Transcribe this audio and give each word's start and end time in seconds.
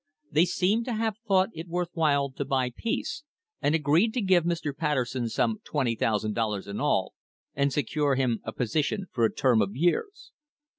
* 0.19 0.31
They 0.31 0.45
seem 0.45 0.83
to 0.85 0.93
have 0.95 1.19
thought 1.27 1.49
it 1.53 1.67
worth 1.67 1.89
while 1.93 2.31
to 2.31 2.43
buy 2.43 2.71
peace, 2.75 3.21
and 3.61 3.75
agreed 3.75 4.15
to 4.15 4.21
give 4.21 4.45
Mr. 4.45 4.75
Patterson 4.75 5.29
some 5.29 5.59
$20,000 5.63 6.67
in 6.67 6.79
all, 6.79 7.13
and 7.53 7.71
secure 7.71 8.15
him 8.15 8.39
a 8.43 8.51
position 8.51 9.05
for 9.11 9.25
a 9.25 9.31
term 9.31 9.61
of 9.61 9.75
years. 9.75 10.31